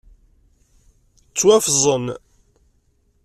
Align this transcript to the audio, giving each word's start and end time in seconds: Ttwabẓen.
Ttwabẓen. 1.29 2.05